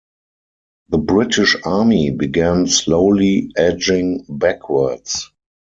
The 0.89 0.97
British 0.97 1.55
army 1.63 2.09
began 2.09 2.65
slowly 2.65 3.51
edging 3.55 4.25
backwards. 4.27 5.29